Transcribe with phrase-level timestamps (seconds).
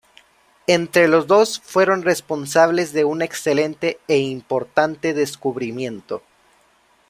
[0.65, 6.23] Entre los dos fueron responsables de un excelente e importante descubrimiento.